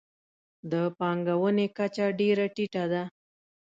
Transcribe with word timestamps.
د 0.71 0.73
پانګونې 0.97 1.65
کچه 1.77 2.05
ډېره 2.19 2.45
ټیټه 2.55 2.83
ده. 2.91 3.03